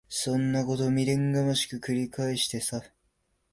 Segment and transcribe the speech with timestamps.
[0.09, 2.81] そんなこと未練がましく繰り返してさ。